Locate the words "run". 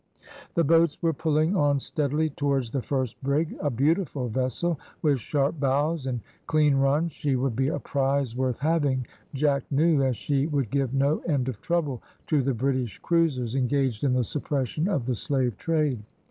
6.77-7.07